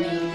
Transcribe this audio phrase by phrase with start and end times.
[0.00, 0.29] Amen.